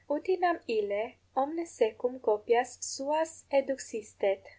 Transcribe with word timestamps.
Utinam 0.09 0.59
ille 0.67 1.17
omnes 1.35 1.69
secum 1.77 2.19
copias 2.19 2.77
suas 2.81 3.45
eduxisset! 3.51 4.43